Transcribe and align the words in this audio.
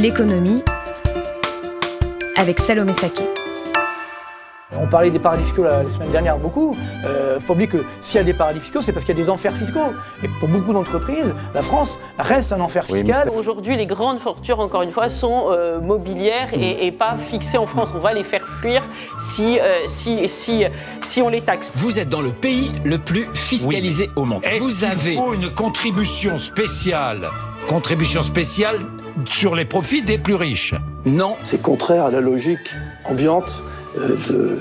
L'économie 0.00 0.62
avec 2.36 2.58
Salomé 2.58 2.94
Saké. 2.94 3.22
On 4.72 4.86
parlait 4.86 5.10
des 5.10 5.18
paradis 5.18 5.44
fiscaux 5.44 5.62
la, 5.62 5.86
semaine 5.90 6.08
dernière 6.08 6.38
beaucoup. 6.38 6.74
Il 6.74 7.06
euh, 7.06 7.34
ne 7.34 7.40
faut 7.40 7.48
pas 7.48 7.52
oublier 7.52 7.68
que 7.68 7.84
s'il 8.00 8.16
y 8.16 8.20
a 8.20 8.24
des 8.24 8.32
paradis 8.32 8.60
fiscaux, 8.60 8.80
c'est 8.80 8.92
parce 8.92 9.04
qu'il 9.04 9.14
y 9.14 9.20
a 9.20 9.22
des 9.22 9.28
enfers 9.28 9.54
fiscaux. 9.54 9.92
Et 10.24 10.28
pour 10.38 10.48
beaucoup 10.48 10.72
d'entreprises, 10.72 11.34
la 11.52 11.60
France 11.60 11.98
reste 12.18 12.50
un 12.54 12.60
enfer 12.60 12.86
fiscal. 12.86 13.28
Aujourd'hui, 13.28 13.76
les 13.76 13.84
grandes 13.84 14.20
fortunes, 14.20 14.54
encore 14.54 14.80
une 14.80 14.92
fois, 14.92 15.10
sont 15.10 15.48
euh, 15.50 15.80
mobilières 15.80 16.48
et, 16.54 16.90
pas 16.92 17.16
fixées 17.28 17.58
en 17.58 17.66
France. 17.66 17.90
On 17.94 17.98
va 17.98 18.14
les 18.14 18.24
faire 18.24 18.46
fuir 18.62 18.82
si, 19.32 19.60
euh, 19.60 19.86
si, 19.86 20.26
si, 20.30 20.64
si 21.02 21.20
on 21.20 21.28
les 21.28 21.42
taxe. 21.42 21.72
Vous 21.74 21.98
êtes 21.98 22.08
dans 22.08 22.22
le 22.22 22.32
pays 22.32 22.72
le 22.84 22.96
plus 22.96 23.28
fiscalisé 23.34 24.08
au 24.16 24.24
monde. 24.24 24.42
Vous 24.60 24.82
avez 24.82 25.16
faut 25.16 25.34
une 25.34 25.50
contribution 25.50 26.38
spéciale? 26.38 27.28
Contribution 27.68 28.22
spéciale 28.22 28.78
sur 29.28 29.54
les 29.54 29.64
profits 29.64 30.02
des 30.02 30.18
plus 30.18 30.34
riches. 30.34 30.74
Non. 31.04 31.36
C'est 31.42 31.62
contraire 31.62 32.06
à 32.06 32.10
la 32.10 32.20
logique 32.20 32.74
ambiante 33.04 33.62
euh, 33.98 34.16
de 34.28 34.58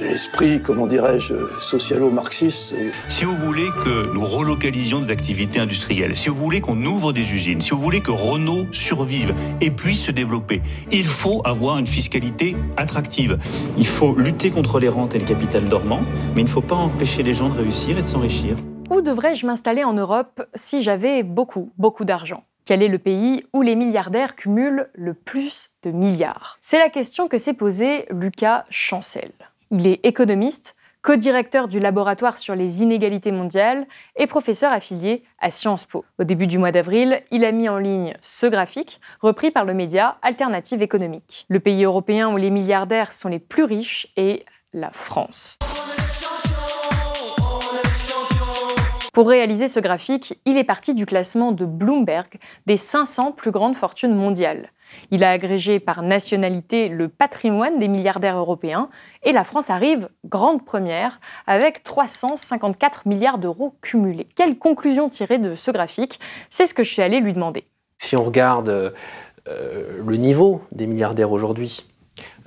l'esprit, 0.00 0.60
comment 0.62 0.86
dirais-je, 0.86 1.34
socialo-marxiste. 1.60 2.74
Si 3.08 3.24
vous 3.24 3.34
voulez 3.36 3.68
que 3.84 4.12
nous 4.12 4.24
relocalisions 4.24 5.00
des 5.00 5.10
activités 5.10 5.58
industrielles, 5.58 6.16
si 6.16 6.28
vous 6.28 6.36
voulez 6.36 6.60
qu'on 6.60 6.80
ouvre 6.84 7.12
des 7.12 7.32
usines, 7.32 7.60
si 7.60 7.70
vous 7.70 7.80
voulez 7.80 8.00
que 8.00 8.10
Renault 8.10 8.66
survive 8.72 9.34
et 9.60 9.70
puisse 9.70 10.04
se 10.04 10.10
développer, 10.10 10.62
il 10.92 11.04
faut 11.04 11.42
avoir 11.44 11.78
une 11.78 11.86
fiscalité 11.86 12.56
attractive. 12.76 13.38
Il 13.76 13.86
faut 13.86 14.14
lutter 14.14 14.50
contre 14.50 14.78
les 14.78 14.88
rentes 14.88 15.14
et 15.14 15.18
le 15.18 15.26
capital 15.26 15.68
dormant, 15.68 16.02
mais 16.34 16.42
il 16.42 16.44
ne 16.44 16.50
faut 16.50 16.62
pas 16.62 16.76
empêcher 16.76 17.22
les 17.22 17.34
gens 17.34 17.48
de 17.48 17.58
réussir 17.58 17.98
et 17.98 18.02
de 18.02 18.06
s'enrichir. 18.06 18.56
Où 18.90 19.00
devrais-je 19.00 19.46
m'installer 19.46 19.84
en 19.84 19.92
Europe 19.92 20.42
si 20.54 20.82
j'avais 20.82 21.22
beaucoup, 21.22 21.72
beaucoup 21.76 22.04
d'argent? 22.04 22.44
Quel 22.68 22.82
est 22.82 22.88
le 22.88 22.98
pays 22.98 23.46
où 23.54 23.62
les 23.62 23.74
milliardaires 23.74 24.36
cumulent 24.36 24.90
le 24.92 25.14
plus 25.14 25.70
de 25.84 25.90
milliards? 25.90 26.58
C'est 26.60 26.78
la 26.78 26.90
question 26.90 27.26
que 27.26 27.38
s'est 27.38 27.54
posée 27.54 28.04
Lucas 28.10 28.66
Chancel. 28.68 29.32
Il 29.70 29.86
est 29.86 30.04
économiste, 30.04 30.76
co-directeur 31.00 31.68
du 31.68 31.80
laboratoire 31.80 32.36
sur 32.36 32.54
les 32.54 32.82
inégalités 32.82 33.32
mondiales 33.32 33.86
et 34.16 34.26
professeur 34.26 34.70
affilié 34.70 35.22
à 35.38 35.50
Sciences 35.50 35.86
Po. 35.86 36.04
Au 36.18 36.24
début 36.24 36.46
du 36.46 36.58
mois 36.58 36.70
d'avril, 36.70 37.22
il 37.30 37.46
a 37.46 37.52
mis 37.52 37.70
en 37.70 37.78
ligne 37.78 38.12
ce 38.20 38.46
graphique, 38.46 39.00
repris 39.22 39.50
par 39.50 39.64
le 39.64 39.72
média 39.72 40.18
Alternative 40.20 40.82
économique. 40.82 41.46
Le 41.48 41.60
pays 41.60 41.84
européen 41.84 42.30
où 42.30 42.36
les 42.36 42.50
milliardaires 42.50 43.12
sont 43.12 43.30
les 43.30 43.38
plus 43.38 43.64
riches 43.64 44.08
est 44.18 44.44
la 44.74 44.90
France. 44.90 45.58
Pour 49.18 49.30
réaliser 49.30 49.66
ce 49.66 49.80
graphique, 49.80 50.38
il 50.44 50.56
est 50.58 50.62
parti 50.62 50.94
du 50.94 51.04
classement 51.04 51.50
de 51.50 51.64
Bloomberg 51.64 52.28
des 52.66 52.76
500 52.76 53.32
plus 53.32 53.50
grandes 53.50 53.74
fortunes 53.74 54.14
mondiales. 54.14 54.70
Il 55.10 55.24
a 55.24 55.32
agrégé 55.32 55.80
par 55.80 56.02
nationalité 56.02 56.88
le 56.88 57.08
patrimoine 57.08 57.80
des 57.80 57.88
milliardaires 57.88 58.36
européens 58.36 58.88
et 59.24 59.32
la 59.32 59.42
France 59.42 59.70
arrive 59.70 60.08
grande 60.24 60.64
première 60.64 61.18
avec 61.48 61.82
354 61.82 63.08
milliards 63.08 63.38
d'euros 63.38 63.74
cumulés. 63.82 64.28
Quelle 64.36 64.56
conclusion 64.56 65.08
tirer 65.08 65.38
de 65.38 65.56
ce 65.56 65.72
graphique? 65.72 66.20
C'est 66.48 66.66
ce 66.66 66.72
que 66.72 66.84
je 66.84 66.92
suis 66.92 67.02
allé 67.02 67.18
lui 67.18 67.32
demander. 67.32 67.64
Si 68.00 68.14
on 68.14 68.22
regarde 68.22 68.68
euh, 68.68 70.00
le 70.06 70.16
niveau 70.16 70.60
des 70.70 70.86
milliardaires 70.86 71.32
aujourd'hui, 71.32 71.88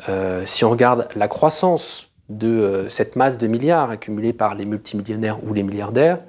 euh, 0.08 0.46
si 0.46 0.64
on 0.64 0.70
regarde 0.70 1.10
la 1.18 1.28
croissance 1.28 2.11
de 2.38 2.48
euh, 2.48 2.90
cette 2.90 3.16
masse 3.16 3.38
de 3.38 3.48
milliards 3.48 3.90
accumulés 3.90 4.34
par 4.34 4.56
les 4.56 4.66
multimillionnaires 4.66 5.38
ou 5.44 5.54
les 5.54 5.64
milliardaires, 5.64 6.20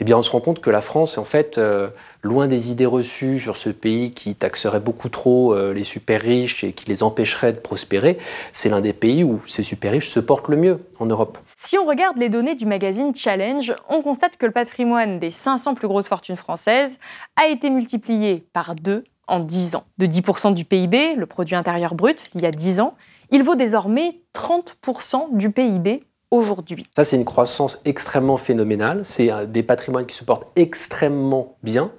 eh 0.00 0.04
bien 0.04 0.16
on 0.16 0.22
se 0.22 0.30
rend 0.30 0.40
compte 0.40 0.60
que 0.60 0.70
la 0.70 0.80
France 0.80 1.18
en 1.18 1.24
fait 1.24 1.58
euh, 1.58 1.88
loin 2.22 2.46
des 2.46 2.70
idées 2.70 2.86
reçues 2.86 3.38
sur 3.38 3.56
ce 3.56 3.70
pays 3.70 4.12
qui 4.12 4.34
taxerait 4.34 4.80
beaucoup 4.80 5.08
trop 5.08 5.54
euh, 5.54 5.72
les 5.72 5.84
super 5.84 6.20
riches 6.20 6.64
et 6.64 6.72
qui 6.72 6.88
les 6.88 7.02
empêcherait 7.02 7.52
de 7.52 7.58
prospérer. 7.58 8.18
C'est 8.52 8.68
l'un 8.68 8.80
des 8.80 8.92
pays 8.92 9.24
où 9.24 9.40
ces 9.46 9.62
super 9.62 9.92
riches 9.92 10.08
se 10.08 10.20
portent 10.20 10.48
le 10.48 10.56
mieux 10.56 10.80
en 10.98 11.06
Europe. 11.06 11.38
Si 11.56 11.78
on 11.78 11.84
regarde 11.84 12.18
les 12.18 12.28
données 12.28 12.54
du 12.54 12.66
magazine 12.66 13.14
Challenge, 13.14 13.74
on 13.88 14.02
constate 14.02 14.36
que 14.36 14.46
le 14.46 14.52
patrimoine 14.52 15.18
des 15.18 15.30
500 15.30 15.74
plus 15.74 15.88
grosses 15.88 16.08
fortunes 16.08 16.36
françaises 16.36 16.98
a 17.36 17.48
été 17.48 17.70
multiplié 17.70 18.44
par 18.52 18.74
deux 18.74 19.04
en 19.28 19.40
10 19.40 19.76
ans. 19.76 19.84
De 19.98 20.06
10% 20.06 20.54
du 20.54 20.64
PIB, 20.64 21.14
le 21.14 21.26
produit 21.26 21.54
intérieur 21.54 21.94
brut, 21.94 22.30
il 22.34 22.40
y 22.40 22.46
a 22.46 22.50
10 22.50 22.80
ans, 22.80 22.94
il 23.32 23.42
vaut 23.42 23.56
désormais 23.56 24.20
30% 24.34 25.36
du 25.36 25.50
PIB 25.50 26.04
aujourd'hui. 26.30 26.86
Ça, 26.94 27.04
c'est 27.04 27.16
une 27.16 27.24
croissance 27.24 27.80
extrêmement 27.84 28.36
phénoménale. 28.36 29.00
C'est 29.04 29.30
des 29.48 29.62
patrimoines 29.62 30.06
qui 30.06 30.16
se 30.16 30.24
portent 30.24 30.46
extrêmement 30.54 31.56
bien 31.62 31.90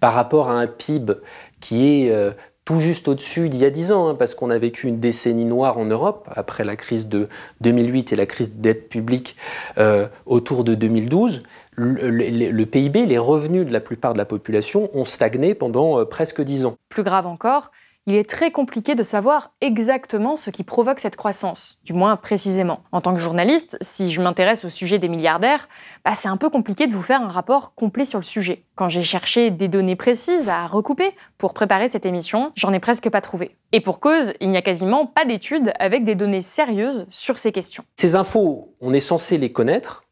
par 0.00 0.12
rapport 0.12 0.50
à 0.50 0.54
un 0.54 0.66
PIB 0.66 1.14
qui 1.60 1.86
est 1.86 2.10
euh, 2.10 2.32
tout 2.64 2.78
juste 2.78 3.08
au-dessus 3.08 3.48
d'il 3.48 3.60
y 3.60 3.64
a 3.64 3.70
10 3.70 3.92
ans, 3.92 4.08
hein, 4.08 4.14
parce 4.14 4.34
qu'on 4.34 4.50
a 4.50 4.58
vécu 4.58 4.86
une 4.86 5.00
décennie 5.00 5.44
noire 5.44 5.78
en 5.78 5.84
Europe, 5.84 6.28
après 6.34 6.64
la 6.64 6.76
crise 6.76 7.08
de 7.08 7.28
2008 7.60 8.12
et 8.12 8.16
la 8.16 8.26
crise 8.26 8.56
de 8.56 8.62
dette 8.62 8.88
publique 8.88 9.36
euh, 9.78 10.06
autour 10.26 10.62
de 10.62 10.74
2012. 10.74 11.42
Le, 11.74 12.64
PIB, 12.64 13.06
les 13.06 13.18
revenus 13.18 13.66
de 13.66 13.72
la 13.72 13.80
plupart 13.80 14.12
de 14.12 14.18
la 14.18 14.26
population 14.26 14.90
ont 14.94 15.04
stagné 15.04 15.54
pendant 15.54 15.98
euh, 15.98 16.04
presque 16.04 16.40
10 16.40 16.66
ans. 16.66 16.76
Plus 16.88 17.02
grave 17.02 17.26
encore, 17.26 17.72
il 18.06 18.16
est 18.16 18.28
très 18.28 18.50
compliqué 18.50 18.96
de 18.96 19.04
savoir 19.04 19.52
exactement 19.60 20.34
ce 20.34 20.50
qui 20.50 20.64
provoque 20.64 20.98
cette 20.98 21.14
croissance, 21.14 21.78
du 21.84 21.92
moins 21.92 22.16
précisément. 22.16 22.80
En 22.90 23.00
tant 23.00 23.14
que 23.14 23.20
journaliste, 23.20 23.78
si 23.80 24.10
je 24.10 24.20
m'intéresse 24.20 24.64
au 24.64 24.68
sujet 24.68 24.98
des 24.98 25.08
milliardaires, 25.08 25.68
bah, 26.04 26.14
c'est 26.16 26.28
un 26.28 26.36
peu 26.36 26.50
compliqué 26.50 26.88
de 26.88 26.92
vous 26.92 27.02
faire 27.02 27.22
un 27.22 27.28
rapport 27.28 27.74
complet 27.74 28.04
sur 28.04 28.18
le 28.18 28.24
sujet. 28.24 28.64
Quand 28.74 28.88
j'ai 28.88 29.04
cherché 29.04 29.52
des 29.52 29.68
données 29.68 29.94
précises 29.94 30.48
à 30.48 30.66
recouper 30.66 31.12
pour 31.38 31.54
préparer 31.54 31.88
cette 31.88 32.04
émission, 32.04 32.50
j'en 32.56 32.72
ai 32.72 32.80
presque 32.80 33.08
pas 33.08 33.20
trouvé. 33.20 33.56
Et 33.70 33.80
pour 33.80 34.00
cause, 34.00 34.32
il 34.40 34.50
n'y 34.50 34.56
a 34.56 34.62
quasiment 34.62 35.06
pas 35.06 35.24
d'études 35.24 35.72
avec 35.78 36.02
des 36.02 36.16
données 36.16 36.40
sérieuses 36.40 37.06
sur 37.08 37.38
ces 37.38 37.52
questions. 37.52 37.84
Ces 37.94 38.16
infos, 38.16 38.74
on 38.80 38.92
est 38.92 39.00
censé 39.00 39.38
les 39.38 39.52
connaître, 39.52 40.04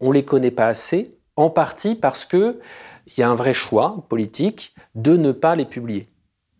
on 0.00 0.10
les 0.10 0.24
connaît 0.24 0.50
pas 0.50 0.66
assez, 0.66 1.14
en 1.36 1.50
partie 1.50 1.94
parce 1.94 2.24
que 2.24 2.58
il 3.06 3.20
y 3.20 3.22
a 3.22 3.28
un 3.28 3.34
vrai 3.34 3.54
choix 3.54 4.04
politique 4.08 4.74
de 4.96 5.16
ne 5.16 5.30
pas 5.30 5.54
les 5.54 5.64
publier 5.64 6.08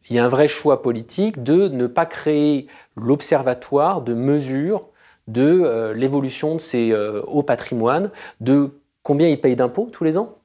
il 0.09 0.17
y 0.17 0.19
a 0.19 0.25
un 0.25 0.29
vrai 0.29 0.49
choix 0.49 0.83
politique 0.83 1.43
de 1.43 1.69
ne 1.69 1.87
pas 1.87 2.07
créer 2.07 2.67
l'observatoire 2.97 4.03
de 4.03 4.15
mesure 4.15 4.89
de 5.27 5.43
euh, 5.43 5.93
l'évolution 5.93 6.55
de 6.55 6.61
ces 6.61 6.91
euh, 6.91 7.23
hauts 7.27 7.43
patrimoines, 7.43 8.11
de 8.41 8.81
combien 9.03 9.29
ils 9.29 9.41
payent 9.41 9.57
d'impôts 9.57 9.89
tous 9.93 10.05
les 10.05 10.17
ans 10.17 10.39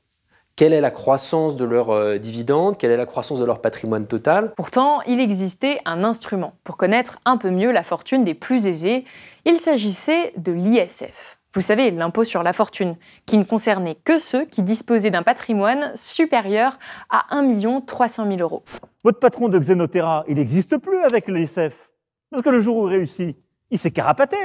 quelle 0.55 0.73
est 0.73 0.81
la 0.81 0.91
croissance 0.91 1.55
de 1.55 1.65
leurs 1.65 1.89
euh, 1.89 2.17
dividendes, 2.17 2.77
quelle 2.77 2.91
est 2.91 2.97
la 2.97 3.05
croissance 3.05 3.39
de 3.39 3.45
leur 3.45 3.59
patrimoine 3.59 4.05
total. 4.05 4.53
Pourtant, 4.55 5.01
il 5.07 5.19
existait 5.19 5.79
un 5.85 6.03
instrument 6.03 6.53
pour 6.63 6.77
connaître 6.77 7.17
un 7.25 7.37
peu 7.37 7.49
mieux 7.49 7.71
la 7.71 7.83
fortune 7.83 8.23
des 8.23 8.35
plus 8.35 8.67
aisés. 8.67 9.03
Il 9.45 9.57
s'agissait 9.57 10.33
de 10.37 10.51
l'ISF. 10.51 11.39
Vous 11.53 11.61
savez, 11.61 11.91
l'impôt 11.91 12.23
sur 12.23 12.41
la 12.41 12.51
fortune, 12.51 12.95
qui 13.27 13.37
ne 13.37 13.43
concernait 13.43 13.95
que 14.03 14.17
ceux 14.17 14.45
qui 14.45 14.63
disposaient 14.63 15.11
d'un 15.11 15.21
patrimoine 15.21 15.91
supérieur 15.95 16.79
à 17.11 17.35
1 17.35 17.81
300 17.81 18.25
000 18.27 18.39
euros. 18.39 18.63
Votre 19.03 19.19
patron 19.19 19.49
de 19.49 19.59
Xenotera, 19.59 20.25
il 20.27 20.35
n'existe 20.35 20.77
plus 20.77 21.03
avec 21.03 21.27
l'ISF. 21.27 21.91
Parce 22.31 22.41
que 22.41 22.49
le 22.49 22.59
jour 22.59 22.77
où 22.77 22.87
il 22.87 22.95
réussit, 22.95 23.37
il 23.69 23.77
s'est 23.77 23.91
carapaté. 23.91 24.37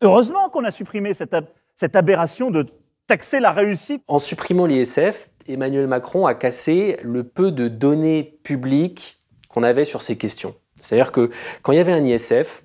Heureusement 0.00 0.48
qu'on 0.48 0.64
a 0.64 0.70
supprimé 0.70 1.12
cette, 1.12 1.36
cette 1.76 1.94
aberration 1.94 2.50
de 2.50 2.66
taxer 3.06 3.38
la 3.38 3.52
réussite. 3.52 4.02
En 4.08 4.18
supprimant 4.18 4.64
l'ISF, 4.64 5.28
Emmanuel 5.46 5.86
Macron 5.86 6.24
a 6.24 6.34
cassé 6.34 6.96
le 7.02 7.24
peu 7.24 7.52
de 7.52 7.68
données 7.68 8.38
publiques 8.42 9.20
qu'on 9.50 9.62
avait 9.62 9.84
sur 9.84 10.00
ces 10.00 10.16
questions. 10.16 10.54
C'est-à-dire 10.80 11.12
que 11.12 11.30
quand 11.60 11.72
il 11.72 11.76
y 11.76 11.80
avait 11.80 11.92
un 11.92 12.04
ISF, 12.04 12.64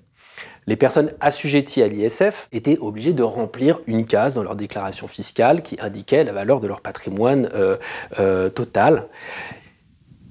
les 0.66 0.76
personnes 0.76 1.12
assujetties 1.20 1.82
à 1.82 1.88
l'ISF 1.88 2.48
étaient 2.52 2.78
obligées 2.78 3.12
de 3.12 3.22
remplir 3.22 3.80
une 3.86 4.04
case 4.04 4.34
dans 4.34 4.42
leur 4.42 4.56
déclaration 4.56 5.06
fiscale 5.06 5.62
qui 5.62 5.76
indiquait 5.80 6.24
la 6.24 6.32
valeur 6.32 6.60
de 6.60 6.66
leur 6.66 6.80
patrimoine 6.80 7.48
euh, 7.54 7.76
euh, 8.18 8.50
total. 8.50 9.06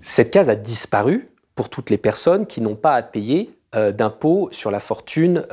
Cette 0.02 0.32
case 0.32 0.50
a 0.50 0.56
disparu 0.56 1.30
pour 1.56 1.70
toutes 1.70 1.90
les 1.90 1.98
personnes 1.98 2.46
qui 2.46 2.60
n'ont 2.60 2.76
pas 2.76 2.96
à 2.96 3.02
payer 3.02 3.58
euh, 3.76 3.94
d'impôts 3.94 4.50
sur 4.52 4.72
la 4.72 4.82
fortune 4.82 5.46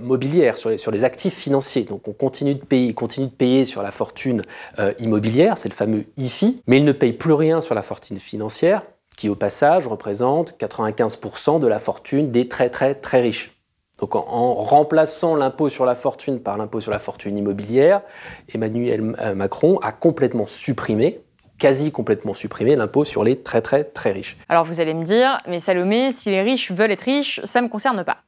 mobilière, 0.00 0.58
sur 0.58 0.70
les, 0.70 1.04
actifs 1.04 1.34
financiers. 1.34 1.84
Donc 1.84 2.06
on 2.06 2.12
continue 2.12 2.54
de 2.54 2.64
payer, 2.64 2.92
continue 2.92 3.26
de 3.26 3.32
payer 3.32 3.64
sur 3.64 3.82
la 3.82 3.90
fortune 3.90 4.42
immobilière, 4.98 5.56
c'est 5.56 5.68
le 5.68 5.74
fameux 5.74 6.04
IFI, 6.18 6.60
mais 6.66 6.76
ils 6.76 6.84
ne 6.84 6.92
payent 6.92 7.14
plus 7.14 7.32
rien 7.32 7.60
sur 7.60 7.74
la 7.74 7.82
fortune 7.82 8.18
financière 8.18 8.82
qui 9.16 9.30
au 9.30 9.34
passage 9.34 9.86
représente 9.86 10.58
95% 10.58 11.58
de 11.58 11.66
la 11.66 11.78
fortune 11.78 12.30
des 12.30 12.48
très 12.48 12.68
très 12.68 12.94
très 12.94 13.22
riches. 13.22 13.55
Donc 14.00 14.14
en, 14.14 14.54
remplaçant 14.54 15.36
l'impôt 15.36 15.68
sur 15.68 15.86
la 15.86 15.94
fortune 15.94 16.40
par 16.40 16.58
l'impôt 16.58 16.80
sur 16.80 16.90
la 16.90 16.98
fortune 16.98 17.36
immobilière, 17.36 18.02
Emmanuel 18.52 19.16
euh, 19.20 19.34
Macron 19.34 19.78
a 19.78 19.92
complètement 19.92 20.46
supprimé 20.46 21.20
quasi 21.58 21.90
complètement 21.90 22.34
supprimé 22.34 22.76
l'impôt 22.76 23.04
sur 23.04 23.24
les 23.24 23.40
très 23.40 23.62
très 23.62 23.84
très 23.84 24.12
riches. 24.12 24.36
Alors 24.50 24.64
vous 24.64 24.80
allez 24.80 24.92
me 24.92 25.04
dire, 25.04 25.38
mais 25.46 25.58
Salomé, 25.58 26.10
si 26.12 26.30
les 26.30 26.42
riches 26.42 26.70
veulent 26.70 26.90
être 26.90 27.02
riches, 27.02 27.40
ça 27.44 27.60
ne 27.60 27.66
me 27.66 27.70
concerne 27.70 28.04
pas. 28.04 28.18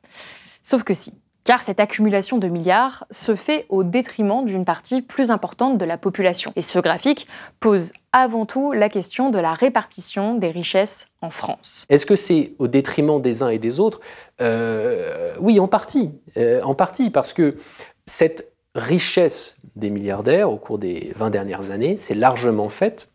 Sauf 0.63 0.83
que 0.83 0.95
si 0.95 1.13
car 1.49 1.63
cette 1.63 1.81
accumulation 1.81 2.37
de 2.37 2.47
milliards 2.47 3.07
se 3.11 3.35
fait 3.35 3.65
au 3.71 3.83
détriment 3.83 4.45
d'une 4.45 4.67
partie 4.67 5.01
plus 5.01 5.31
importante 5.31 5.79
de 5.79 5.87
la 5.87 5.97
population. 5.97 6.53
Et 6.57 6.61
ce 6.61 6.79
graphique 6.79 7.27
pose 7.59 7.93
avant 8.13 8.45
tout 8.45 8.73
la 8.73 8.91
question 8.91 9.31
de 9.31 9.39
la 9.39 9.55
répartition 9.55 10.35
des 10.35 10.51
richesses 10.51 11.07
en 11.23 11.31
France. 11.31 11.87
Est-ce 11.89 12.05
que 12.05 12.17
c'est 12.17 12.53
au 12.59 12.69
détriment 12.69 13.23
des 13.23 13.43
uns 13.43 13.49
et 13.49 13.57
des 13.57 13.81
autres? 13.81 14.01
Euh, 14.43 15.37
Oui, 15.41 15.59
en 15.59 15.69
partie. 15.69 16.11
Euh, 16.37 16.61
en 16.65 16.75
partie, 16.75 17.09
parce 17.09 17.33
que 17.33 17.57
cette 18.05 18.53
richesse 18.75 19.57
des 19.75 19.89
milliardaires 19.89 20.53
au 20.53 20.59
cours 20.59 20.79
des 20.79 21.15
20 21.17 21.31
dernières 21.31 21.71
années 21.71 21.97
s'est 21.97 22.15
largement 22.15 22.69
faite 22.69 23.11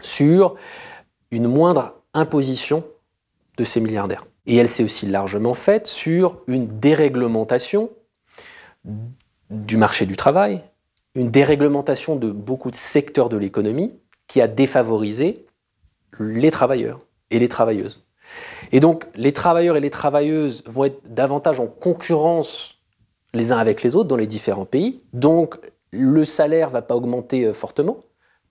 sur 0.00 0.54
une 1.32 1.48
moindre 1.48 1.94
imposition 2.14 2.84
de 3.56 3.64
ces 3.64 3.80
milliardaires. 3.80 4.26
Et 4.48 4.56
elle 4.56 4.66
s'est 4.66 4.82
aussi 4.82 5.06
largement 5.06 5.52
faite 5.52 5.86
sur 5.86 6.42
une 6.46 6.66
déréglementation 6.66 7.90
du 9.50 9.76
marché 9.76 10.06
du 10.06 10.16
travail, 10.16 10.64
une 11.14 11.28
déréglementation 11.28 12.16
de 12.16 12.30
beaucoup 12.30 12.70
de 12.70 12.76
secteurs 12.76 13.28
de 13.28 13.36
l'économie 13.36 13.94
qui 14.26 14.40
a 14.40 14.48
défavorisé 14.48 15.46
les 16.18 16.50
travailleurs 16.50 17.00
et 17.30 17.38
les 17.38 17.48
travailleuses. 17.48 18.06
Et 18.72 18.80
donc 18.80 19.06
les 19.14 19.32
travailleurs 19.32 19.76
et 19.76 19.80
les 19.80 19.90
travailleuses 19.90 20.64
vont 20.66 20.84
être 20.84 21.00
davantage 21.04 21.60
en 21.60 21.66
concurrence 21.66 22.78
les 23.34 23.52
uns 23.52 23.58
avec 23.58 23.82
les 23.82 23.96
autres 23.96 24.08
dans 24.08 24.16
les 24.16 24.26
différents 24.26 24.64
pays. 24.64 25.02
Donc 25.12 25.58
le 25.90 26.24
salaire 26.24 26.68
ne 26.68 26.72
va 26.72 26.82
pas 26.82 26.96
augmenter 26.96 27.44
euh, 27.44 27.52
fortement. 27.52 27.98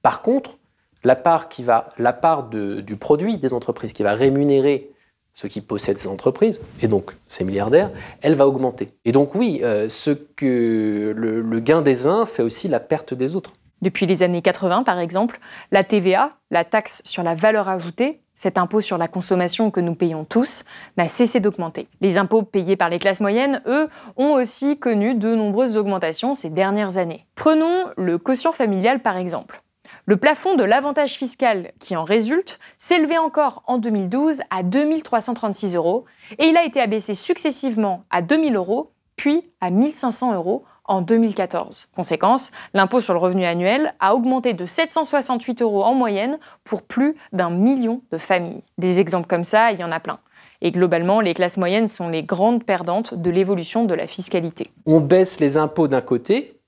Par 0.03 0.21
contre, 0.21 0.57
la 1.03 1.15
part, 1.15 1.49
qui 1.49 1.63
va, 1.63 1.89
la 1.97 2.13
part 2.13 2.49
du 2.49 2.95
produit 2.97 3.37
des 3.37 3.53
entreprises 3.53 3.93
qui 3.93 4.03
va 4.03 4.13
rémunérer 4.13 4.91
ceux 5.37 5.49
qui 5.49 5.61
possèdent 5.61 5.99
ces 5.99 6.07
entreprises, 6.07 6.59
et 6.81 6.87
donc 6.87 7.11
ces 7.27 7.43
milliardaires, 7.43 7.91
elle 8.23 8.33
va 8.33 8.47
augmenter. 8.47 8.89
Et 9.05 9.11
donc 9.11 9.35
oui, 9.35 9.61
euh, 9.61 9.87
ce 9.87 10.09
que 10.09 11.13
le, 11.15 11.59
gain 11.59 11.83
des 11.83 12.07
uns 12.07 12.25
fait 12.25 12.41
aussi 12.41 12.67
la 12.67 12.79
perte 12.79 13.13
des 13.13 13.35
autres. 13.35 13.53
Depuis 13.83 14.07
les 14.07 14.23
années 14.23 14.41
80, 14.41 14.81
par 14.81 14.97
exemple, 14.97 15.39
la 15.71 15.83
TVA, 15.83 16.31
la 16.49 16.65
taxe 16.65 17.03
sur 17.05 17.21
la 17.21 17.35
valeur 17.35 17.69
ajoutée, 17.69 18.19
cet 18.33 18.57
impôt 18.57 18.81
sur 18.81 18.97
la 18.97 19.07
consommation 19.07 19.69
que 19.69 19.79
nous 19.79 19.93
payons 19.93 20.25
tous, 20.25 20.65
n'a 20.97 21.07
cessé 21.07 21.39
d'augmenter. 21.39 21.87
Les 22.01 22.17
impôts 22.17 22.41
payés 22.41 22.75
par 22.75 22.89
les 22.89 22.97
classes 22.97 23.19
moyennes, 23.19 23.61
eux, 23.67 23.89
ont 24.15 24.33
aussi 24.33 24.79
connu 24.79 25.13
de 25.13 25.35
nombreuses 25.35 25.77
augmentations 25.77 26.33
ces 26.33 26.49
dernières 26.49 26.97
années. 26.97 27.27
Prenons 27.35 27.85
le 27.95 28.17
quotient 28.17 28.51
familial 28.51 29.03
par 29.03 29.17
exemple. 29.17 29.61
Le 30.09 30.15
plafond 30.15 30.55
de 30.55 30.63
l'avantage 30.63 31.15
fiscal 31.15 31.73
qui 31.81 31.97
en 31.97 32.05
résulte 32.05 32.59
s'élevait 32.77 33.17
encore 33.17 33.61
en 33.67 33.77
2012 33.77 34.39
à 34.49 34.63
2336 34.63 35.75
euros 35.75 36.05
et 36.39 36.45
il 36.45 36.55
a 36.55 36.63
été 36.63 36.79
abaissé 36.79 37.13
successivement 37.13 38.05
à 38.09 38.21
2000 38.21 38.55
euros 38.55 38.93
puis 39.17 39.51
à 39.59 39.69
1500 39.69 40.33
euros 40.33 40.63
en 40.85 41.01
2014. 41.01 41.89
Conséquence, 41.93 42.53
l'impôt 42.73 43.01
sur 43.01 43.11
le 43.11 43.19
revenu 43.19 43.43
annuel 43.43 43.93
a 43.99 44.15
augmenté 44.15 44.53
de 44.53 44.65
768 44.65 45.61
euros 45.61 45.83
en 45.83 45.93
moyenne 45.93 46.39
pour 46.63 46.83
plus 46.83 47.17
d'un 47.33 47.49
million 47.49 48.01
de 48.13 48.17
familles. 48.17 48.63
Des 48.77 49.01
exemples 49.01 49.27
comme 49.27 49.43
ça, 49.43 49.73
il 49.73 49.79
y 49.81 49.83
en 49.83 49.91
a 49.91 49.99
plein. 49.99 50.19
Et 50.61 50.71
globalement, 50.71 51.19
les 51.19 51.33
classes 51.33 51.57
moyennes 51.57 51.89
sont 51.89 52.07
les 52.07 52.23
grandes 52.23 52.63
perdantes 52.63 53.13
de 53.13 53.29
l'évolution 53.29 53.83
de 53.83 53.93
la 53.93 54.07
fiscalité. 54.07 54.71
On 54.85 55.01
baisse 55.01 55.41
les 55.41 55.57
impôts 55.57 55.89
d'un 55.89 55.99
côté, 55.99 56.61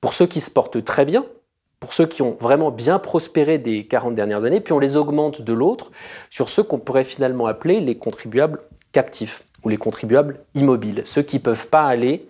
pour 0.00 0.12
ceux 0.12 0.26
qui 0.26 0.40
se 0.40 0.52
portent 0.52 0.84
très 0.84 1.04
bien, 1.04 1.24
pour 1.84 1.92
ceux 1.92 2.06
qui 2.06 2.22
ont 2.22 2.34
vraiment 2.40 2.70
bien 2.70 2.98
prospéré 2.98 3.58
des 3.58 3.86
40 3.86 4.14
dernières 4.14 4.44
années, 4.44 4.60
puis 4.60 4.72
on 4.72 4.78
les 4.78 4.96
augmente 4.96 5.42
de 5.42 5.52
l'autre 5.52 5.90
sur 6.30 6.48
ceux 6.48 6.62
qu'on 6.62 6.78
pourrait 6.78 7.04
finalement 7.04 7.44
appeler 7.44 7.78
les 7.78 7.98
contribuables 7.98 8.60
captifs 8.92 9.44
ou 9.62 9.68
les 9.68 9.76
contribuables 9.76 10.40
immobiles, 10.54 11.02
ceux 11.04 11.20
qui 11.20 11.36
ne 11.36 11.42
peuvent 11.42 11.68
pas 11.68 11.84
aller 11.84 12.26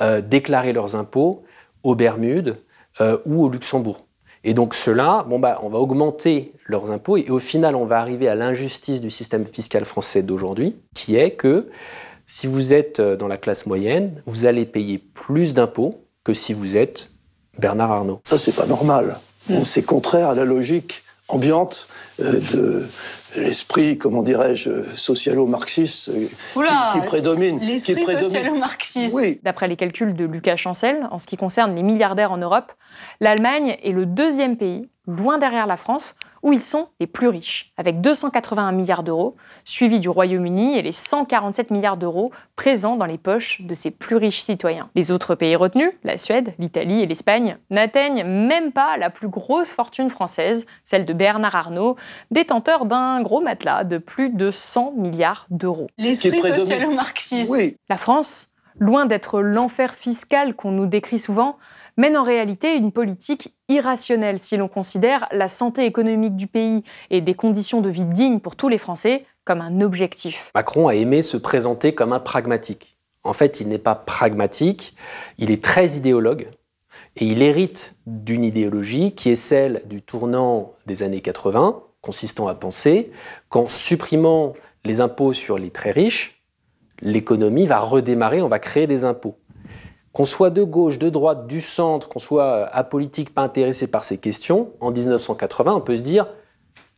euh, 0.00 0.22
déclarer 0.22 0.72
leurs 0.72 0.96
impôts 0.96 1.42
aux 1.82 1.94
Bermudes 1.94 2.56
euh, 3.02 3.18
ou 3.26 3.44
au 3.44 3.50
Luxembourg. 3.50 4.06
Et 4.42 4.54
donc 4.54 4.74
ceux-là, 4.74 5.26
bon 5.28 5.38
bah, 5.38 5.60
on 5.62 5.68
va 5.68 5.80
augmenter 5.80 6.54
leurs 6.64 6.90
impôts 6.90 7.18
et 7.18 7.28
au 7.28 7.40
final, 7.40 7.76
on 7.76 7.84
va 7.84 8.00
arriver 8.00 8.26
à 8.26 8.34
l'injustice 8.34 9.02
du 9.02 9.10
système 9.10 9.44
fiscal 9.44 9.84
français 9.84 10.22
d'aujourd'hui, 10.22 10.78
qui 10.94 11.16
est 11.16 11.32
que 11.32 11.68
si 12.24 12.46
vous 12.46 12.72
êtes 12.72 13.00
euh, 13.00 13.16
dans 13.16 13.28
la 13.28 13.36
classe 13.36 13.66
moyenne, 13.66 14.22
vous 14.24 14.46
allez 14.46 14.64
payer 14.64 14.96
plus 14.96 15.52
d'impôts 15.52 16.06
que 16.24 16.32
si 16.32 16.54
vous 16.54 16.78
êtes 16.78 17.13
Bernard 17.58 17.92
Arnault. 17.92 18.20
Ça, 18.24 18.38
c'est 18.38 18.54
pas 18.54 18.66
normal. 18.66 19.18
Hmm. 19.48 19.62
C'est 19.64 19.82
contraire 19.82 20.30
à 20.30 20.34
la 20.34 20.44
logique 20.44 21.02
ambiante 21.28 21.88
euh, 22.20 22.40
de 22.52 22.86
l'esprit, 23.36 23.98
comment 23.98 24.22
dirais-je, 24.22 24.94
socialo-marxiste 24.94 26.10
euh, 26.10 26.26
qui, 26.92 27.00
prédomine. 27.00 27.58
L'esprit 27.60 28.04
socialo-marxiste. 28.04 29.14
Oui. 29.14 29.40
D'après 29.42 29.68
les 29.68 29.76
calculs 29.76 30.14
de 30.14 30.24
Lucas 30.24 30.56
Chancel, 30.56 31.08
en 31.10 31.18
ce 31.18 31.26
qui 31.26 31.36
concerne 31.36 31.74
les 31.74 31.82
milliardaires 31.82 32.32
en 32.32 32.36
Europe, 32.36 32.72
l'Allemagne 33.20 33.76
est 33.82 33.92
le 33.92 34.06
deuxième 34.06 34.56
pays, 34.56 34.88
loin 35.06 35.38
derrière 35.38 35.66
la 35.66 35.76
France, 35.76 36.16
où 36.44 36.52
ils 36.52 36.60
sont 36.60 36.88
les 37.00 37.06
plus 37.06 37.28
riches, 37.28 37.72
avec 37.78 38.02
281 38.02 38.70
milliards 38.72 39.02
d'euros, 39.02 39.34
suivi 39.64 39.98
du 39.98 40.10
Royaume-Uni 40.10 40.76
et 40.76 40.82
les 40.82 40.92
147 40.92 41.70
milliards 41.70 41.96
d'euros 41.96 42.32
présents 42.54 42.96
dans 42.96 43.06
les 43.06 43.16
poches 43.16 43.62
de 43.62 43.72
ses 43.72 43.90
plus 43.90 44.16
riches 44.16 44.40
citoyens. 44.40 44.90
Les 44.94 45.10
autres 45.10 45.34
pays 45.34 45.56
retenus, 45.56 45.90
la 46.04 46.18
Suède, 46.18 46.54
l'Italie 46.58 47.00
et 47.00 47.06
l'Espagne, 47.06 47.56
n'atteignent 47.70 48.24
même 48.24 48.72
pas 48.72 48.98
la 48.98 49.08
plus 49.08 49.28
grosse 49.28 49.70
fortune 49.70 50.10
française, 50.10 50.66
celle 50.84 51.06
de 51.06 51.14
Bernard 51.14 51.56
Arnault, 51.56 51.96
détenteur 52.30 52.84
d'un 52.84 53.22
gros 53.22 53.40
matelas 53.40 53.84
de 53.84 53.96
plus 53.96 54.28
de 54.28 54.50
100 54.50 54.92
milliards 54.98 55.46
d'euros. 55.48 55.86
L'esprit 55.96 56.42
social-marxiste. 56.42 57.50
Oui. 57.50 57.78
La 57.88 57.96
France, 57.96 58.52
loin 58.78 59.06
d'être 59.06 59.40
l'enfer 59.40 59.94
fiscal 59.94 60.54
qu'on 60.54 60.72
nous 60.72 60.86
décrit 60.86 61.18
souvent, 61.18 61.56
mène 61.96 62.16
en 62.16 62.22
réalité 62.22 62.76
une 62.76 62.92
politique 62.92 63.54
irrationnelle 63.68 64.38
si 64.38 64.56
l'on 64.56 64.68
considère 64.68 65.26
la 65.30 65.48
santé 65.48 65.84
économique 65.84 66.36
du 66.36 66.46
pays 66.46 66.82
et 67.10 67.20
des 67.20 67.34
conditions 67.34 67.80
de 67.80 67.90
vie 67.90 68.04
dignes 68.04 68.40
pour 68.40 68.56
tous 68.56 68.68
les 68.68 68.78
Français 68.78 69.24
comme 69.44 69.60
un 69.60 69.80
objectif. 69.80 70.50
Macron 70.54 70.88
a 70.88 70.94
aimé 70.94 71.22
se 71.22 71.36
présenter 71.36 71.94
comme 71.94 72.12
un 72.12 72.20
pragmatique. 72.20 72.96
En 73.22 73.32
fait, 73.32 73.60
il 73.60 73.68
n'est 73.68 73.78
pas 73.78 73.94
pragmatique, 73.94 74.94
il 75.38 75.50
est 75.50 75.62
très 75.62 75.96
idéologue, 75.96 76.48
et 77.16 77.26
il 77.26 77.42
hérite 77.42 77.96
d'une 78.06 78.44
idéologie 78.44 79.14
qui 79.14 79.30
est 79.30 79.36
celle 79.36 79.82
du 79.86 80.02
tournant 80.02 80.72
des 80.86 81.02
années 81.02 81.20
80, 81.20 81.82
consistant 82.00 82.48
à 82.48 82.54
penser 82.54 83.12
qu'en 83.48 83.68
supprimant 83.68 84.52
les 84.84 85.00
impôts 85.00 85.32
sur 85.32 85.58
les 85.58 85.70
très 85.70 85.90
riches, 85.90 86.42
l'économie 87.00 87.66
va 87.66 87.78
redémarrer, 87.78 88.42
on 88.42 88.48
va 88.48 88.58
créer 88.58 88.86
des 88.86 89.04
impôts. 89.04 89.36
Qu'on 90.14 90.24
soit 90.24 90.50
de 90.50 90.62
gauche, 90.62 91.00
de 91.00 91.10
droite, 91.10 91.48
du 91.48 91.60
centre, 91.60 92.08
qu'on 92.08 92.20
soit 92.20 92.44
euh, 92.44 92.66
apolitique, 92.70 93.34
pas 93.34 93.42
intéressé 93.42 93.88
par 93.88 94.04
ces 94.04 94.16
questions, 94.16 94.70
en 94.80 94.92
1980, 94.92 95.74
on 95.74 95.80
peut 95.80 95.96
se 95.96 96.02
dire, 96.02 96.28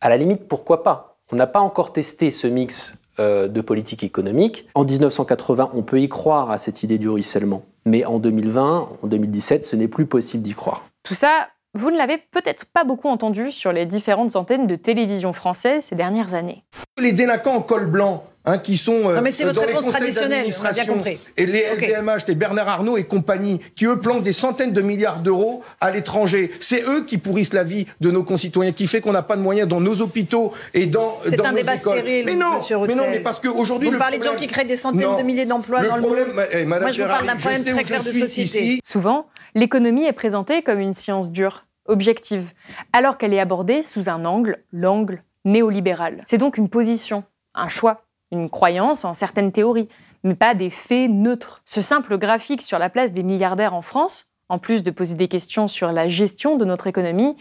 à 0.01 0.09
la 0.09 0.17
limite, 0.17 0.47
pourquoi 0.47 0.83
pas? 0.83 1.17
On 1.31 1.35
n'a 1.35 1.47
pas 1.47 1.59
encore 1.59 1.93
testé 1.93 2.29
ce 2.29 2.45
mix 2.45 2.93
euh, 3.19 3.47
de 3.47 3.61
politique 3.61 4.03
économique. 4.03 4.67
En 4.75 4.85
1980, 4.85 5.71
on 5.73 5.81
peut 5.81 5.99
y 5.99 6.07
croire 6.07 6.51
à 6.51 6.59
cette 6.59 6.83
idée 6.83 6.99
du 6.99 7.09
ruissellement. 7.09 7.63
Mais 7.85 8.05
en 8.05 8.19
2020, 8.19 8.89
en 9.01 9.07
2017, 9.07 9.63
ce 9.63 9.75
n'est 9.75 9.87
plus 9.87 10.05
possible 10.05 10.43
d'y 10.43 10.53
croire. 10.53 10.83
Tout 11.01 11.15
ça, 11.15 11.47
vous 11.73 11.89
ne 11.89 11.97
l'avez 11.97 12.19
peut-être 12.19 12.65
pas 12.65 12.83
beaucoup 12.83 13.07
entendu 13.07 13.51
sur 13.51 13.71
les 13.71 13.87
différentes 13.87 14.35
antennes 14.35 14.67
de 14.67 14.75
télévision 14.75 15.33
françaises 15.33 15.85
ces 15.85 15.95
dernières 15.95 16.35
années. 16.35 16.63
Les 16.99 17.13
délinquants 17.13 17.55
en 17.55 17.61
col 17.61 17.87
blanc, 17.87 18.25
Hein, 18.49 18.59
qui 18.59 18.77
sont 18.77 19.09
euh, 19.09 19.19
mais 19.21 19.31
c'est 19.31 19.43
votre 19.43 19.59
réponse 19.59 19.87
traditionnelle, 19.87 20.47
on 20.61 20.63
a 20.63 20.71
bien 20.71 20.85
compris. 20.85 21.19
Et 21.35 21.45
les 21.45 21.65
LVMH, 21.75 22.27
les 22.29 22.35
Bernard 22.35 22.69
Arnault 22.69 22.95
et 22.95 23.03
compagnie, 23.03 23.59
qui 23.75 23.85
eux 23.85 23.99
planquent 23.99 24.23
des 24.23 24.31
centaines 24.31 24.71
de 24.71 24.81
milliards 24.81 25.19
d'euros 25.19 25.63
à 25.81 25.91
l'étranger. 25.91 26.51
C'est 26.61 26.81
eux 26.87 27.03
qui 27.03 27.17
pourrissent 27.17 27.51
la 27.51 27.65
vie 27.65 27.87
de 27.99 28.09
nos 28.09 28.23
concitoyens, 28.23 28.71
qui 28.71 28.87
fait 28.87 29.01
qu'on 29.01 29.11
n'a 29.11 29.21
pas 29.21 29.35
de 29.35 29.41
moyens 29.41 29.67
dans 29.67 29.81
nos 29.81 30.01
hôpitaux 30.01 30.53
et 30.73 30.85
dans, 30.85 31.01
dans 31.01 31.09
C'est 31.25 31.45
un 31.45 31.51
débat 31.51 31.77
stérile, 31.77 32.25
mais 32.25 32.35
non, 32.35 32.55
monsieur 32.55 32.77
mais 32.87 32.95
non, 32.95 33.03
mais 33.11 33.19
parce 33.19 33.41
qu'aujourd'hui... 33.41 33.89
Vous 33.89 33.97
parlez 33.97 34.17
de 34.17 34.23
gens 34.23 34.35
qui 34.35 34.47
créent 34.47 34.63
des 34.63 34.77
centaines 34.77 35.17
de 35.17 35.23
milliers 35.23 35.45
d'emplois 35.45 35.83
dans 35.83 35.97
le 35.97 36.01
monde. 36.01 36.15
Eh, 36.53 36.63
Moi, 36.63 36.89
je 36.93 37.01
vous 37.01 37.07
parle 37.09 37.25
d'un 37.25 37.35
problème 37.35 37.65
très 37.65 37.83
clair 37.83 38.01
de 38.01 38.11
société. 38.11 38.79
Souvent, 38.81 39.27
l'économie 39.55 40.05
est 40.05 40.13
présentée 40.13 40.61
comme 40.61 40.79
une 40.79 40.93
science 40.93 41.31
dure, 41.31 41.65
objective, 41.85 42.53
alors 42.93 43.17
qu'elle 43.17 43.33
est 43.33 43.41
abordée 43.41 43.81
sous 43.81 44.07
un 44.07 44.23
angle, 44.23 44.63
l'angle 44.71 45.21
néolibéral. 45.43 46.23
C'est 46.25 46.37
donc 46.37 46.57
une 46.57 46.69
position, 46.69 47.25
un 47.53 47.67
choix 47.67 48.06
une 48.31 48.49
croyance 48.49 49.05
en 49.05 49.13
certaines 49.13 49.51
théories, 49.51 49.89
mais 50.23 50.35
pas 50.35 50.55
des 50.55 50.69
faits 50.69 51.09
neutres. 51.09 51.61
Ce 51.65 51.81
simple 51.81 52.17
graphique 52.17 52.61
sur 52.61 52.79
la 52.79 52.89
place 52.89 53.11
des 53.11 53.23
milliardaires 53.23 53.73
en 53.73 53.81
France 53.81 54.25
en 54.49 54.59
plus 54.59 54.81
de 54.81 54.91
poser 54.91 55.15
des 55.15 55.27
questions 55.27 55.67
sur 55.67 55.91
la 55.91 56.07
gestion 56.07 56.55
de 56.55 56.63
notre 56.63 56.87
économie, 56.87 57.35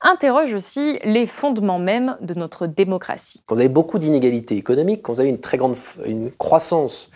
interroge 0.00 0.54
aussi 0.54 1.00
les 1.04 1.26
fondements 1.26 1.78
mêmes 1.78 2.16
de 2.20 2.34
notre 2.34 2.66
démocratie. 2.66 3.42
Quand 3.46 3.56
vous 3.56 3.60
avez 3.60 3.68
beaucoup 3.68 3.98
d'inégalités 3.98 4.56
économiques, 4.56 5.02
quand 5.02 5.14
vous 5.14 5.20
avez 5.20 5.30
une 5.30 5.40
très 5.40 5.56
grande 5.56 5.76
croissance 6.38 7.10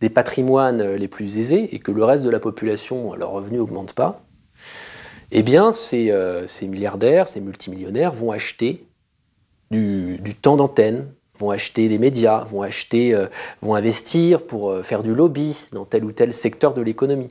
des 0.00 0.10
patrimoines 0.10 0.94
les 0.94 1.08
plus 1.08 1.38
aisés 1.38 1.74
et 1.74 1.78
que 1.78 1.90
le 1.90 2.04
reste 2.04 2.24
de 2.24 2.30
la 2.30 2.38
population, 2.38 3.14
leur 3.14 3.30
revenu 3.30 3.58
n'augmente 3.58 3.92
pas, 3.92 4.20
eh 5.32 5.42
bien 5.42 5.70
euh, 5.92 6.46
ces, 6.46 6.68
milliardaires, 6.68 7.26
ces 7.26 7.40
multimillionnaires 7.40 8.12
vont 8.12 8.30
acheter 8.30 8.86
du, 9.72 10.20
temps 10.40 10.56
d'antenne, 10.56 11.08
vont 11.38 11.50
acheter 11.50 11.88
des 11.88 11.98
médias, 11.98 12.44
vont 12.44 12.62
acheter, 12.62 13.14
euh, 13.14 13.26
vont 13.62 13.74
investir 13.74 14.42
pour 14.42 14.70
euh, 14.70 14.82
faire 14.82 15.02
du 15.02 15.14
lobby 15.14 15.66
dans 15.72 15.84
tel 15.84 16.04
ou 16.04 16.12
tel 16.12 16.32
secteur 16.32 16.74
de 16.74 16.82
l'économie. 16.82 17.28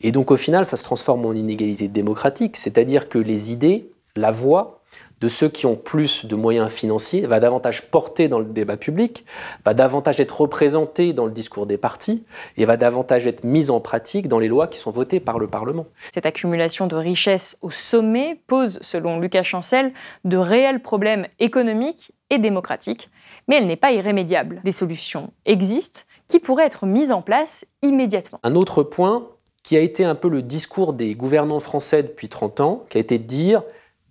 Et 0.00 0.12
donc 0.12 0.30
au 0.30 0.36
final, 0.36 0.64
ça 0.64 0.76
se 0.76 0.84
transforme 0.84 1.26
en 1.26 1.32
inégalité 1.32 1.88
démocratique, 1.88 2.56
c'est-à-dire 2.56 3.08
que 3.08 3.18
les 3.18 3.52
idées, 3.52 3.90
la 4.16 4.30
voix 4.30 4.79
de 5.20 5.28
ceux 5.28 5.48
qui 5.48 5.66
ont 5.66 5.76
plus 5.76 6.24
de 6.24 6.34
moyens 6.34 6.70
financiers 6.70 7.26
va 7.26 7.40
davantage 7.40 7.82
porter 7.82 8.28
dans 8.28 8.38
le 8.38 8.46
débat 8.46 8.76
public, 8.76 9.24
va 9.64 9.74
davantage 9.74 10.20
être 10.20 10.40
représenté 10.40 11.12
dans 11.12 11.26
le 11.26 11.32
discours 11.32 11.66
des 11.66 11.76
partis 11.76 12.24
et 12.56 12.64
va 12.64 12.76
davantage 12.76 13.26
être 13.26 13.44
mise 13.44 13.70
en 13.70 13.80
pratique 13.80 14.28
dans 14.28 14.38
les 14.38 14.48
lois 14.48 14.68
qui 14.68 14.78
sont 14.78 14.90
votées 14.90 15.20
par 15.20 15.38
le 15.38 15.46
Parlement. 15.46 15.86
Cette 16.12 16.26
accumulation 16.26 16.86
de 16.86 16.96
richesses 16.96 17.58
au 17.62 17.70
sommet 17.70 18.40
pose, 18.46 18.78
selon 18.82 19.18
Lucas 19.20 19.42
Chancel, 19.42 19.92
de 20.24 20.36
réels 20.36 20.80
problèmes 20.80 21.26
économiques 21.38 22.12
et 22.30 22.38
démocratiques, 22.38 23.10
mais 23.48 23.56
elle 23.56 23.66
n'est 23.66 23.76
pas 23.76 23.92
irrémédiable. 23.92 24.60
Des 24.64 24.72
solutions 24.72 25.32
existent 25.44 26.00
qui 26.28 26.38
pourraient 26.38 26.66
être 26.66 26.86
mises 26.86 27.12
en 27.12 27.22
place 27.22 27.66
immédiatement. 27.82 28.38
Un 28.42 28.54
autre 28.54 28.82
point 28.82 29.26
qui 29.62 29.76
a 29.76 29.80
été 29.80 30.04
un 30.04 30.14
peu 30.14 30.28
le 30.28 30.42
discours 30.42 30.92
des 30.92 31.14
gouvernants 31.14 31.60
français 31.60 32.02
depuis 32.02 32.28
30 32.28 32.60
ans, 32.60 32.84
qui 32.88 32.96
a 32.96 33.00
été 33.00 33.18
de 33.18 33.24
dire 33.24 33.62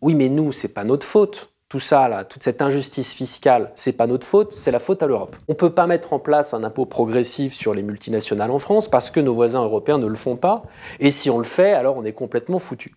oui, 0.01 0.15
mais 0.15 0.29
nous, 0.29 0.51
c'est 0.51 0.73
pas 0.73 0.83
notre 0.83 1.05
faute. 1.05 1.51
Tout 1.67 1.79
ça, 1.79 2.25
toute 2.27 2.41
cette 2.41 2.63
injustice 2.63 3.13
fiscale, 3.13 3.71
c'est 3.75 3.91
pas 3.91 4.07
notre 4.07 4.25
faute, 4.25 4.53
c'est 4.53 4.71
la 4.71 4.79
faute 4.79 5.03
à 5.03 5.07
l'Europe. 5.07 5.35
On 5.47 5.53
peut 5.53 5.69
pas 5.69 5.85
mettre 5.85 6.13
en 6.13 6.19
place 6.19 6.55
un 6.55 6.63
impôt 6.63 6.87
progressif 6.87 7.53
sur 7.53 7.75
les 7.75 7.83
multinationales 7.83 8.49
en 8.49 8.57
France 8.57 8.89
parce 8.89 9.11
que 9.11 9.19
nos 9.19 9.35
voisins 9.35 9.63
européens 9.63 9.99
ne 9.99 10.07
le 10.07 10.15
font 10.15 10.35
pas. 10.35 10.63
Et 10.99 11.11
si 11.11 11.29
on 11.29 11.37
le 11.37 11.43
fait, 11.43 11.73
alors 11.73 11.95
on 11.95 12.05
est 12.05 12.13
complètement 12.13 12.57
foutu. 12.57 12.95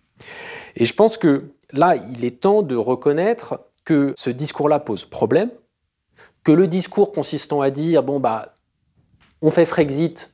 Et 0.75 0.85
je 0.85 0.93
pense 0.95 1.19
que 1.19 1.51
là, 1.71 1.95
il 1.95 2.25
est 2.25 2.41
temps 2.41 2.63
de 2.63 2.75
reconnaître 2.75 3.59
que 3.85 4.15
ce 4.17 4.31
discours-là 4.31 4.79
pose 4.79 5.05
problème, 5.05 5.51
que 6.43 6.51
le 6.51 6.65
discours 6.65 7.11
consistant 7.11 7.61
à 7.61 7.69
dire 7.69 8.01
bon 8.01 8.19
bah 8.19 8.55
on 9.43 9.51
fait 9.51 9.65
Frexit 9.65 10.33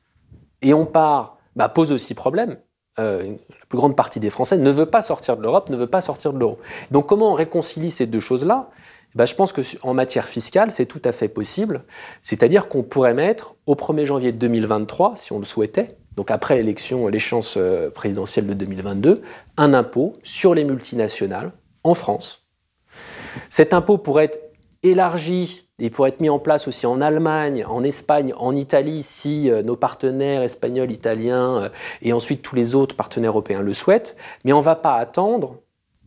et 0.62 0.74
on 0.74 0.86
part 0.86 1.40
bah, 1.58 1.68
pose 1.68 1.92
aussi 1.92 2.14
problème. 2.14 2.58
Euh, 3.00 3.24
la 3.24 3.66
plus 3.70 3.78
grande 3.78 3.96
partie 3.96 4.20
des 4.20 4.30
Français 4.30 4.58
ne 4.58 4.72
veut 4.72 4.86
pas 4.86 5.02
sortir 5.02 5.38
de 5.38 5.42
l'Europe, 5.42 5.70
ne 5.70 5.78
veut 5.78 5.88
pas 5.88 6.02
sortir 6.02 6.34
de 6.34 6.40
l'euro. 6.40 6.60
Donc 6.92 7.08
comment 7.08 7.32
on 7.32 7.36
réconcilie 7.36 7.92
ces 7.92 8.06
deux 8.06 8.20
choses-là? 8.20 8.70
Bah, 9.16 9.26
Je 9.26 9.36
pense 9.36 9.54
qu'en 9.54 9.94
matière 9.94 10.28
fiscale, 10.28 10.72
c'est 10.72 10.86
tout 10.86 11.02
à 11.06 11.12
fait 11.12 11.30
possible. 11.30 11.84
C'est-à-dire 12.22 12.68
qu'on 12.68 12.84
pourrait 12.84 13.14
mettre 13.14 13.56
au 13.66 13.76
1er 13.76 14.06
janvier 14.06 14.32
2023, 14.32 15.14
si 15.16 15.32
on 15.32 15.40
le 15.40 15.46
souhaitait, 15.46 15.98
donc 16.16 16.32
après 16.32 16.56
l'élection, 16.56 17.08
l'échéance 17.08 17.56
euh, 17.58 17.90
présidentielle 17.90 18.48
de 18.48 18.54
2022, 18.54 19.22
un 19.58 19.74
impôt 19.74 20.18
sur 20.22 20.54
les 20.54 20.64
multinationales 20.64 21.54
en 21.84 21.94
France. 21.94 22.48
Cet 23.50 23.74
impôt 23.74 23.98
pourrait 23.98 24.26
être 24.26 24.49
élargi 24.84 25.68
et 25.80 25.90
pourrait 25.90 26.10
être 26.10 26.22
mis 26.22 26.30
en 26.30 26.40
place 26.40 26.68
aussi 26.68 26.86
en 26.86 27.02
Allemagne, 27.02 27.66
en 27.66 27.84
Espagne, 27.84 28.34
en 28.38 28.56
Italie, 28.56 29.04
si 29.04 29.50
euh, 29.50 29.64
nos 29.64 29.76
partenaires 29.76 30.42
espagnols, 30.42 30.92
italiens 30.92 31.64
euh, 31.64 31.70
et 32.02 32.14
ensuite 32.14 32.42
tous 32.42 32.56
les 32.56 32.76
autres 32.76 32.96
partenaires 32.96 33.32
européens 33.32 33.62
le 33.62 33.74
souhaitent. 33.74 34.18
Mais 34.44 34.54
on 34.54 34.60
ne 34.60 34.64
va 34.64 34.76
pas 34.76 34.96
attendre 34.96 35.58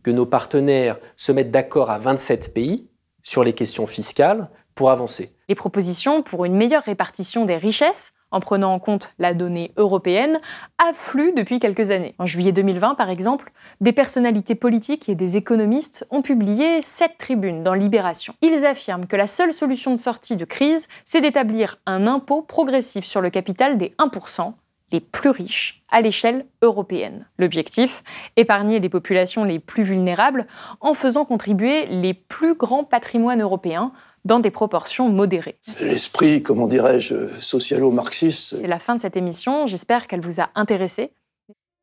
que 0.03 0.11
nos 0.11 0.25
partenaires 0.25 0.99
se 1.15 1.31
mettent 1.31 1.51
d'accord 1.51 1.89
à 1.89 1.97
27 1.97 2.53
pays 2.53 2.87
sur 3.23 3.43
les 3.43 3.53
questions 3.53 3.87
fiscales 3.87 4.49
pour 4.75 4.91
avancer. 4.91 5.33
Les 5.49 5.55
propositions 5.55 6.23
pour 6.23 6.45
une 6.45 6.55
meilleure 6.55 6.83
répartition 6.83 7.45
des 7.45 7.57
richesses 7.57 8.13
en 8.33 8.39
prenant 8.39 8.73
en 8.73 8.79
compte 8.79 9.11
la 9.19 9.33
donnée 9.33 9.71
européenne, 9.77 10.41
affluent 10.77 11.33
depuis 11.33 11.59
quelques 11.59 11.91
années. 11.91 12.15
En 12.17 12.25
juillet 12.25 12.51
2020, 12.51 12.95
par 12.95 13.09
exemple, 13.09 13.51
des 13.79 13.93
personnalités 13.93 14.55
politiques 14.55 15.07
et 15.07 15.15
des 15.15 15.37
économistes 15.37 16.05
ont 16.09 16.21
publié 16.23 16.81
sept 16.81 17.17
tribunes 17.17 17.63
dans 17.63 17.75
Libération. 17.75 18.33
Ils 18.41 18.65
affirment 18.65 19.05
que 19.05 19.15
la 19.15 19.27
seule 19.27 19.53
solution 19.53 19.91
de 19.91 19.97
sortie 19.97 20.35
de 20.35 20.45
crise, 20.45 20.87
c'est 21.05 21.21
d'établir 21.21 21.77
un 21.85 22.07
impôt 22.07 22.41
progressif 22.41 23.05
sur 23.05 23.21
le 23.21 23.29
capital 23.29 23.77
des 23.77 23.93
1%, 23.99 24.53
les 24.91 24.99
plus 24.99 25.29
riches 25.29 25.83
à 25.89 26.01
l'échelle 26.01 26.45
européenne. 26.61 27.25
L'objectif 27.37 28.03
Épargner 28.35 28.79
les 28.79 28.89
populations 28.89 29.43
les 29.43 29.59
plus 29.59 29.83
vulnérables 29.83 30.47
en 30.81 30.93
faisant 30.93 31.25
contribuer 31.25 31.85
les 31.87 32.13
plus 32.13 32.55
grands 32.55 32.83
patrimoines 32.83 33.41
européens 33.41 33.91
dans 34.25 34.39
des 34.39 34.51
proportions 34.51 35.09
modérées. 35.09 35.57
L'esprit, 35.81 36.41
comment 36.41 36.67
dirais-je, 36.67 37.39
socialo-marxiste. 37.39 38.59
C'est 38.61 38.67
la 38.67 38.79
fin 38.79 38.95
de 38.95 39.01
cette 39.01 39.17
émission, 39.17 39.67
j'espère 39.67 40.07
qu'elle 40.07 40.21
vous 40.21 40.41
a 40.41 40.49
intéressé. 40.55 41.11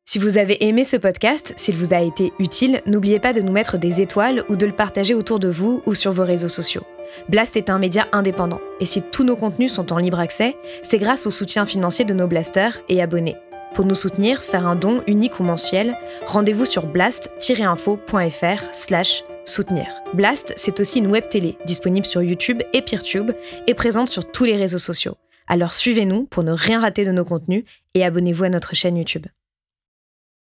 Si 0.05 0.19
vous 0.19 0.37
avez 0.37 0.65
aimé 0.65 0.83
ce 0.83 0.97
podcast, 0.97 1.53
s'il 1.55 1.77
vous 1.77 1.93
a 1.93 2.01
été 2.01 2.33
utile, 2.39 2.81
n'oubliez 2.85 3.19
pas 3.19 3.33
de 3.33 3.41
nous 3.41 3.51
mettre 3.51 3.77
des 3.77 4.01
étoiles 4.01 4.43
ou 4.49 4.55
de 4.55 4.65
le 4.65 4.73
partager 4.73 5.13
autour 5.13 5.39
de 5.39 5.47
vous 5.47 5.81
ou 5.85 5.93
sur 5.93 6.11
vos 6.11 6.25
réseaux 6.25 6.49
sociaux. 6.49 6.83
Blast 7.29 7.55
est 7.55 7.69
un 7.69 7.77
média 7.77 8.07
indépendant, 8.11 8.59
et 8.79 8.85
si 8.85 9.01
tous 9.01 9.23
nos 9.23 9.35
contenus 9.35 9.71
sont 9.71 9.93
en 9.93 9.97
libre 9.97 10.19
accès, 10.19 10.57
c'est 10.83 10.97
grâce 10.97 11.27
au 11.27 11.31
soutien 11.31 11.65
financier 11.65 12.03
de 12.03 12.13
nos 12.13 12.27
blasters 12.27 12.79
et 12.89 13.01
abonnés. 13.01 13.37
Pour 13.73 13.85
nous 13.85 13.95
soutenir, 13.95 14.43
faire 14.43 14.67
un 14.67 14.75
don 14.75 15.01
unique 15.07 15.39
ou 15.39 15.43
mensuel, 15.43 15.95
rendez-vous 16.25 16.65
sur 16.65 16.87
blast-info.fr 16.87 18.73
slash 18.73 19.23
soutenir. 19.45 19.87
Blast, 20.13 20.53
c'est 20.57 20.79
aussi 20.79 20.99
une 20.99 21.07
web 21.07 21.27
télé 21.29 21.57
disponible 21.65 22.05
sur 22.05 22.21
YouTube 22.21 22.61
et 22.73 22.81
Peertube 22.81 23.31
et 23.67 23.73
présente 23.73 24.07
sur 24.07 24.31
tous 24.31 24.45
les 24.45 24.55
réseaux 24.55 24.77
sociaux. 24.77 25.17
Alors 25.47 25.73
suivez-nous 25.73 26.25
pour 26.25 26.43
ne 26.43 26.51
rien 26.51 26.79
rater 26.79 27.05
de 27.05 27.11
nos 27.11 27.25
contenus 27.25 27.65
et 27.93 28.05
abonnez-vous 28.05 28.45
à 28.45 28.49
notre 28.49 28.75
chaîne 28.75 28.97
YouTube. 28.97 29.25